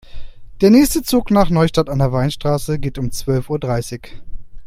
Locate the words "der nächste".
0.61-1.03